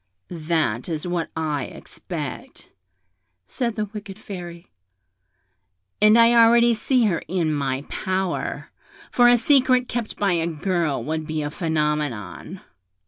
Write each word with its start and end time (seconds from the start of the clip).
'That 0.29 0.89
is 0.89 1.05
what 1.05 1.29
I 1.37 1.65
expect,' 1.65 2.71
said 3.47 3.75
the 3.75 3.85
wicked 3.85 4.17
Fairy; 4.17 4.71
'and 6.01 6.17
I 6.17 6.33
already 6.33 6.73
see 6.73 7.05
her 7.05 7.21
in 7.27 7.53
my 7.53 7.83
power; 7.83 8.71
for 9.11 9.29
a 9.29 9.37
secret 9.37 9.87
kept 9.87 10.17
by 10.17 10.33
a 10.33 10.47
girl 10.47 11.03
would 11.03 11.27
be 11.27 11.43
a 11.43 11.51
phenomenon.' 11.51 12.61